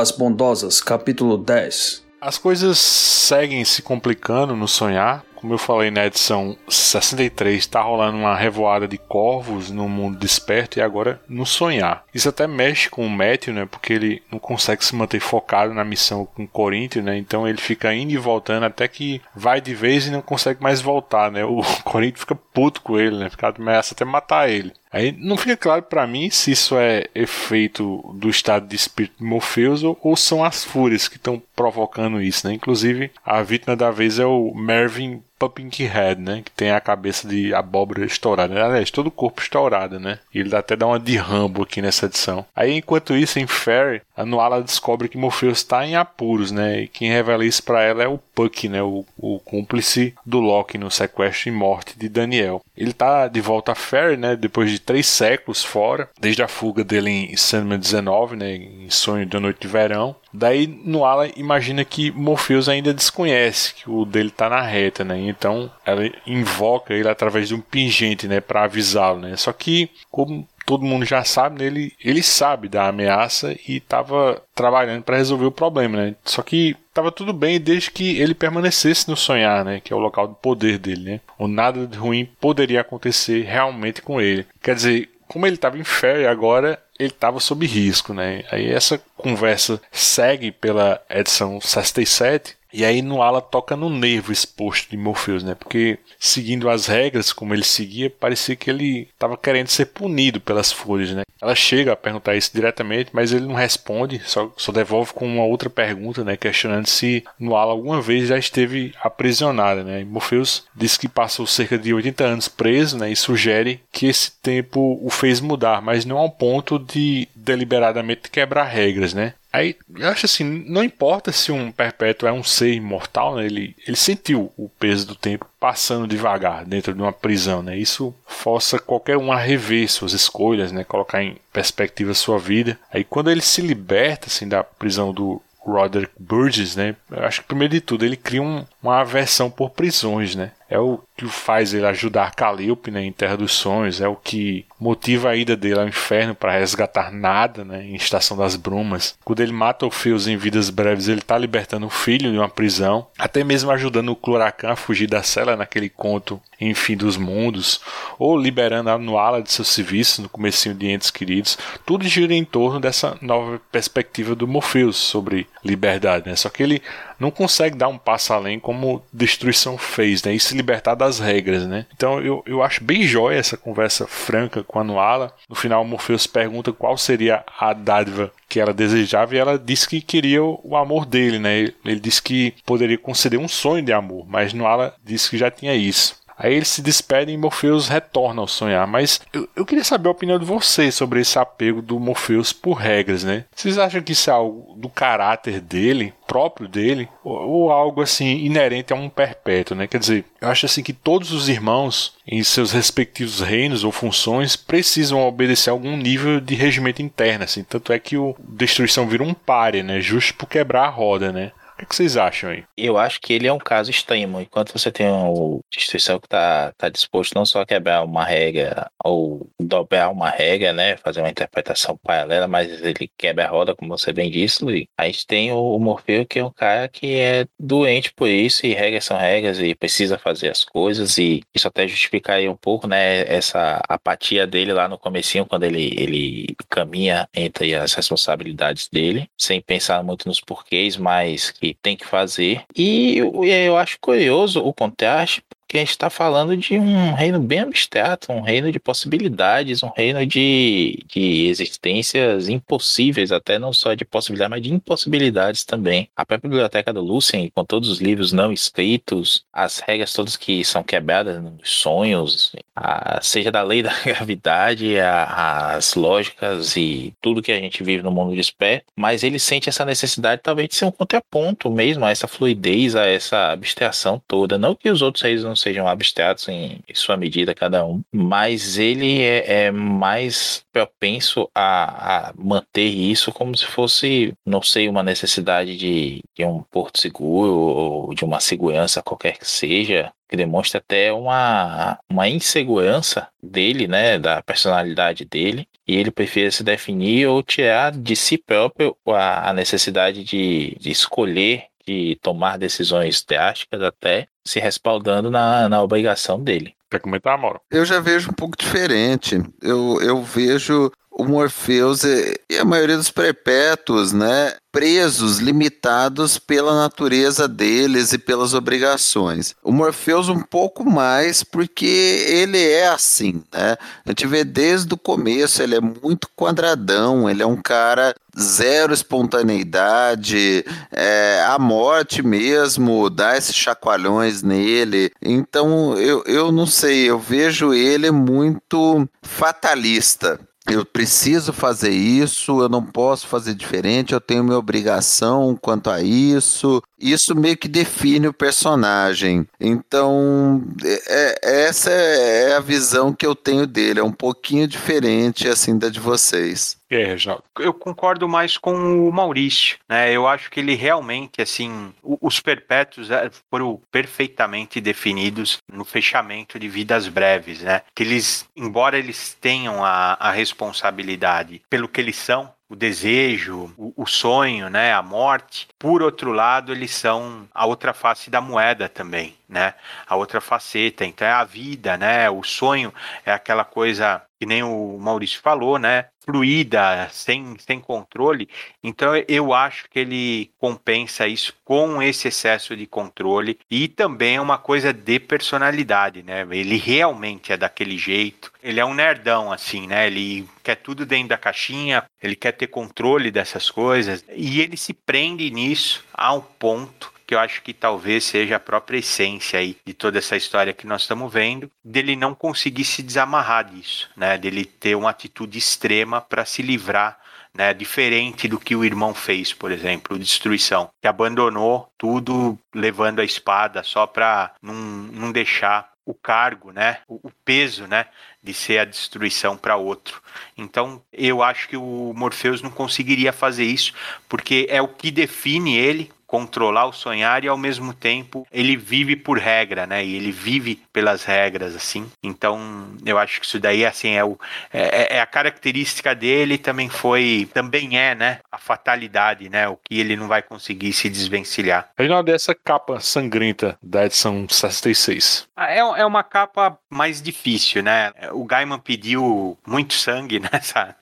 [0.00, 6.06] As Bondosas, capítulo 10 As coisas seguem se complicando no sonhar, como eu falei na
[6.06, 12.04] edição 63, está rolando uma revoada de corvos no mundo desperto e agora no sonhar.
[12.14, 13.66] Isso até mexe com o Matthew, né?
[13.66, 17.18] Porque ele não consegue se manter focado na missão com o Corinthians, né?
[17.18, 20.80] Então ele fica indo e voltando até que vai de vez e não consegue mais
[20.80, 21.44] voltar, né?
[21.44, 23.28] O Corinthians fica puto com ele, né?
[23.28, 24.72] Fica ameaça até matar ele.
[24.92, 29.24] Aí não fica claro para mim se isso é efeito do estado de espírito de
[29.24, 32.54] Morpheus ou, ou são as fúrias que estão provocando isso, né?
[32.54, 36.42] Inclusive, a vítima da vez é o Mervyn Pumpkinhead, né?
[36.44, 38.54] Que tem a cabeça de abóbora estourada.
[38.54, 38.62] Né?
[38.62, 40.18] Aliás, todo o corpo estourado, né?
[40.34, 42.44] E ele até dá uma de Rambo aqui nessa edição.
[42.54, 46.82] Aí, enquanto isso, em Fairy, a Nuala descobre que Morpheus está em apuros, né?
[46.82, 48.82] E quem revela isso para ela é o Puck, né?
[48.82, 52.62] O, o cúmplice do Loki no sequestro e morte de Daniel.
[52.76, 54.36] Ele tá de volta a Fairy, né?
[54.36, 58.56] Depois de três séculos fora, desde a fuga dele em Sandman 19, né?
[58.56, 60.14] Em Sonho da Noite de Verão.
[60.32, 65.18] Daí Nuala imagina que Morpheus ainda desconhece que o dele tá na reta, né?
[65.18, 69.36] Então ela invoca ele através de um pingente, né, para avisá-lo, né?
[69.36, 74.40] Só que como todo mundo já sabe, né, ele, ele sabe da ameaça e estava
[74.54, 76.14] trabalhando para resolver o problema, né?
[76.24, 79.80] Só que estava tudo bem desde que ele permanecesse no sonhar, né?
[79.82, 81.20] Que é o local do poder dele, né?
[81.36, 84.46] O nada de ruim poderia acontecer realmente com ele.
[84.62, 88.44] Quer dizer, como ele estava em fé agora ele estava sob risco, né?
[88.52, 94.90] Aí essa conversa segue pela edição 67 e aí no ala toca no nervo exposto
[94.90, 95.54] de Morpheus, né?
[95.54, 100.70] Porque seguindo as regras como ele seguia, parecia que ele estava querendo ser punido pelas
[100.72, 101.22] folhas, né?
[101.40, 105.44] Ela chega a perguntar isso diretamente, mas ele não responde, só, só devolve com uma
[105.44, 106.36] outra pergunta, né?
[106.36, 110.02] Questionando se no ala alguma vez já esteve aprisionada, né?
[110.02, 113.10] E Morpheus diz que passou cerca de 80 anos preso, né?
[113.10, 118.64] E sugere que esse tempo o fez mudar, mas não ao ponto de deliberadamente quebrar
[118.64, 119.34] regras, né?
[119.52, 123.46] Aí eu acho assim, não importa se um perpétuo é um ser imortal, né?
[123.46, 127.76] ele, ele sentiu o peso do tempo passando devagar dentro de uma prisão, né?
[127.76, 130.84] Isso força qualquer um a rever suas escolhas, né?
[130.84, 132.78] Colocar em perspectiva sua vida.
[132.92, 136.94] Aí quando ele se liberta assim da prisão do Roderick Burgess, né?
[137.10, 140.52] Eu acho que primeiro de tudo ele cria um, uma aversão por prisões, né?
[140.70, 144.64] É o que faz ele ajudar Calliope né, em Terra dos Sonhos, é o que
[144.78, 149.18] motiva a ida dele ao inferno para resgatar nada né, em Estação das Brumas.
[149.24, 152.48] Quando ele mata o Fios em Vidas Breves, ele está libertando o filho de uma
[152.48, 157.16] prisão, até mesmo ajudando o Cloracan a fugir da cela naquele conto em Fim dos
[157.16, 157.80] Mundos,
[158.18, 161.58] ou liberando a Nuala de seu serviço no comecinho de Entes Queridos.
[161.86, 166.36] Tudo gira em torno dessa nova perspectiva do Morpheus sobre liberdade, né?
[166.36, 166.82] Só que ele
[167.18, 170.34] não consegue dar um passo além como Destruição fez, né?
[170.60, 171.86] Libertar das regras, né?
[171.94, 175.34] Então eu, eu acho bem jóia essa conversa franca com a Nuala.
[175.48, 180.00] No final, Morpheus pergunta qual seria a dádiva que ela desejava e ela disse que
[180.00, 181.72] queria o amor dele, né?
[181.84, 185.74] Ele disse que poderia conceder um sonho de amor, mas Nuala disse que já tinha
[185.74, 186.19] isso.
[186.42, 188.86] Aí eles se despedem e Morpheus retorna ao sonhar.
[188.86, 192.78] Mas eu, eu, queria saber a opinião de vocês sobre esse apego do Morpheus por
[192.78, 193.44] regras, né?
[193.54, 198.38] Vocês acham que isso é algo do caráter dele, próprio dele, ou, ou algo assim
[198.38, 199.86] inerente a um perpétuo, né?
[199.86, 204.56] Quer dizer, eu acho assim que todos os irmãos em seus respectivos reinos ou funções
[204.56, 207.62] precisam obedecer a algum nível de regimento interno, assim.
[207.62, 210.00] Tanto é que o Destruição vira um páreo, né?
[210.00, 211.52] Justo por quebrar a roda, né?
[211.82, 212.64] O que vocês acham aí?
[212.76, 214.40] Eu acho que ele é um caso extremo.
[214.40, 218.90] Enquanto você tem uma instituição que está tá disposto não só a quebrar uma regra
[219.02, 223.96] ou dobrar uma regra, né, fazer uma interpretação paralela, mas ele quebra a roda, como
[223.96, 224.86] você bem disse, Luiz.
[224.96, 228.74] A gente tem o, Morfeu, que é um cara que é doente por isso, e
[228.74, 233.22] regras são regras, e precisa fazer as coisas, e isso até justificaria um pouco, né,
[233.26, 239.60] essa apatia dele lá no comecinho, quando ele, ele caminha entre as responsabilidades dele, sem
[239.60, 242.64] pensar muito nos porquês, mas que tem que fazer.
[242.76, 247.60] E eu acho curioso o contraste, que a gente está falando de um reino bem
[247.60, 254.04] abstrato, um reino de possibilidades, um reino de, de existências impossíveis, até não só de
[254.04, 256.08] possibilidades, mas de impossibilidades também.
[256.16, 260.64] A própria biblioteca do Lucien, com todos os livros não escritos, as regras todas que
[260.64, 267.42] são quebradas nos sonhos, a, seja da lei da gravidade, a, as lógicas e tudo
[267.42, 270.74] que a gente vive no mundo de espé, mas ele sente essa necessidade talvez de
[270.74, 274.58] ser um contraponto mesmo a essa fluidez, a essa abstração toda.
[274.58, 279.22] Não que os outros reis não sejam abstratos em sua medida cada um, mas ele
[279.22, 285.76] é, é mais propenso a, a, manter isso como se fosse, não sei, uma necessidade
[285.76, 291.12] de, de um porto seguro ou de uma segurança qualquer que seja, que demonstra até
[291.12, 297.90] uma, uma insegurança dele, né, da personalidade dele, e ele prefere se definir ou tirar
[297.90, 304.58] de si próprio a, a necessidade de, de escolher, de tomar decisões drásticas até se
[304.60, 306.74] respaldando na, na obrigação dele.
[306.90, 307.60] Quer comentar, Mauro?
[307.70, 309.40] Eu já vejo um pouco diferente.
[309.62, 317.46] Eu, eu vejo o Morpheus e a maioria dos perpétuos, né, presos, limitados pela natureza
[317.46, 319.54] deles e pelas obrigações.
[319.62, 323.76] O Morpheus um pouco mais porque ele é assim, né?
[324.06, 328.94] A gente vê desde o começo, ele é muito quadradão, ele é um cara zero
[328.94, 335.10] espontaneidade, é, a morte mesmo dá esses chacoalhões nele.
[335.20, 342.68] Então eu, eu não sei, eu vejo ele muito fatalista eu preciso fazer isso, eu
[342.68, 346.82] não posso fazer diferente, eu tenho minha obrigação quanto a isso.
[346.98, 349.46] Isso meio que define o personagem.
[349.58, 354.00] Então, é, é, essa é a visão que eu tenho dele.
[354.00, 356.79] É um pouquinho diferente assim da de vocês.
[356.90, 357.44] E aí, Reginaldo?
[357.60, 358.72] Eu concordo mais com
[359.08, 360.12] o Maurício, né?
[360.12, 366.68] Eu acho que ele realmente, assim, os perpétuos é, foram perfeitamente definidos no fechamento de
[366.68, 367.82] vidas breves, né?
[367.94, 373.92] Que eles, embora eles tenham a, a responsabilidade pelo que eles são, o desejo, o,
[373.96, 375.66] o, sonho, né, a morte.
[375.76, 379.74] Por outro lado, eles são a outra face da moeda também, né?
[380.06, 381.04] A outra faceta.
[381.04, 382.30] Então é a vida, né?
[382.30, 382.94] O sonho
[383.26, 386.06] é aquela coisa que nem o Maurício falou, né?
[386.24, 388.48] Fluida, sem, sem controle.
[388.82, 394.40] Então eu acho que ele compensa isso com esse excesso de controle e também é
[394.40, 396.46] uma coisa de personalidade, né?
[396.52, 398.52] Ele realmente é daquele jeito.
[398.62, 400.06] Ele é um nerdão, assim, né?
[400.06, 404.92] Ele quer tudo dentro da caixinha, ele quer ter controle dessas coisas e ele se
[404.92, 409.76] prende nisso a um ponto que eu acho que talvez seja a própria essência aí
[409.86, 414.36] de toda essa história que nós estamos vendo, dele não conseguir se desamarrar disso, né?
[414.36, 417.20] Dele ter uma atitude extrema para se livrar
[417.54, 423.24] né, diferente do que o irmão fez, por exemplo, Destruição, que abandonou tudo levando a
[423.24, 428.06] espada só para não, não deixar o cargo, né, o, o peso, né,
[428.42, 430.22] de ser a destruição para outro.
[430.56, 433.92] Então, eu acho que o Morpheus não conseguiria fazer isso,
[434.28, 439.16] porque é o que define ele controlar o sonhar e ao mesmo tempo ele vive
[439.16, 440.04] por regra, né?
[440.04, 442.08] E ele vive pelas regras, assim.
[442.22, 444.38] Então eu acho que isso daí assim é, o,
[444.72, 448.38] é, é a característica dele também foi também é, né?
[448.50, 449.66] A fatalidade, né?
[449.66, 451.88] O que ele não vai conseguir se desvencilhar.
[451.98, 455.48] Aí dessa capa sangrenta da edição 66.
[455.56, 458.12] Ah, é, é uma capa mais difícil, né?
[458.30, 460.94] O Gaiman pediu muito sangue nessa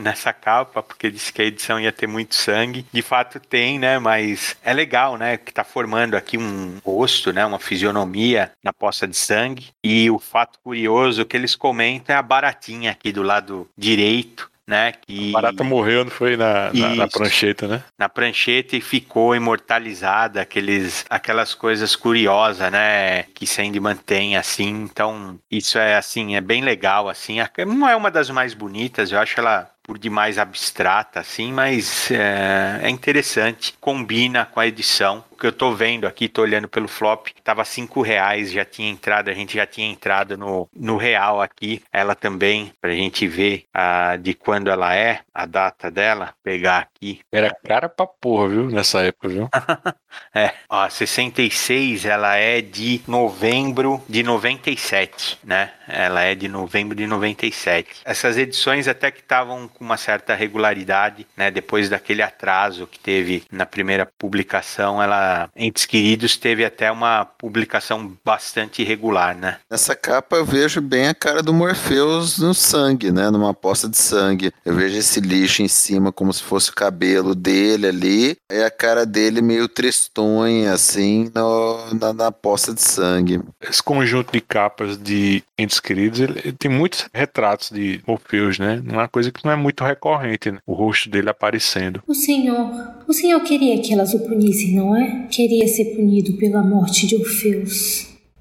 [0.00, 2.86] nessa capa, porque disse que a edição ia ter muito sangue.
[2.92, 3.98] De fato tem, né?
[3.98, 5.36] Mas é legal, né?
[5.36, 7.44] Que tá formando aqui um rosto, né?
[7.44, 9.68] Uma fisionomia na poça de sangue.
[9.82, 14.92] E o fato curioso que eles comentam é a baratinha aqui do lado direito né?
[14.92, 15.30] Que...
[15.30, 17.82] A barata morreu, não foi na, na, na, prancheta, né?
[17.98, 23.24] Na prancheta e ficou imortalizada, aqueles, aquelas coisas curiosas, né?
[23.34, 24.68] Que Sandy mantém, assim.
[24.68, 27.38] Então, isso é, assim, é bem legal, assim.
[27.66, 32.80] Não é uma das mais bonitas, eu acho ela por demais abstrata, assim, mas é,
[32.82, 37.28] é interessante, combina com a edição que eu tô vendo aqui, tô olhando pelo flop,
[37.42, 41.82] tava cinco reais, já tinha entrado, a gente já tinha entrado no, no real aqui,
[41.90, 47.20] ela também, pra gente ver a, de quando ela é, a data dela, pegar aqui.
[47.32, 49.48] Era cara pra porra, viu, nessa época, viu?
[50.34, 55.72] é, ó, 66, ela é de novembro de 97, né?
[55.88, 58.02] Ela é de novembro de 97.
[58.04, 61.50] Essas edições até que estavam com uma certa regularidade, né?
[61.50, 68.16] Depois daquele atraso que teve na primeira publicação, ela Entes Queridos teve até uma publicação
[68.24, 69.58] bastante irregular, né?
[69.70, 73.30] Nessa capa eu vejo bem a cara do Morpheus no sangue, né?
[73.30, 74.52] Numa poça de sangue.
[74.64, 78.36] Eu vejo esse lixo em cima como se fosse o cabelo dele ali.
[78.50, 83.40] E a cara dele meio tristonha, assim, no, na, na poça de sangue.
[83.60, 88.82] Esse conjunto de capas de Entes Queridos, ele, ele tem muitos retratos de Morpheus, né?
[88.86, 90.58] Uma coisa que não é muito recorrente, né?
[90.66, 92.02] O rosto dele aparecendo.
[92.06, 92.70] O senhor,
[93.06, 95.19] o senhor queria que elas o punissem, não é?
[95.28, 98.09] Queria ser punido pela morte de Orfeus.